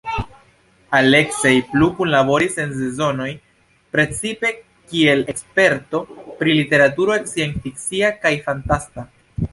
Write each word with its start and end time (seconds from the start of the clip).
Aleksej 0.99 1.59
plu 1.73 1.89
kunlaboris 1.99 2.55
en 2.63 2.73
Sezonoj, 2.79 3.29
precipe 3.97 4.51
kiel 4.95 5.23
eksperto 5.35 6.03
pri 6.41 6.59
literaturo 6.63 7.19
scienc-fikcia 7.33 8.15
kaj 8.27 8.37
fantasta. 8.51 9.11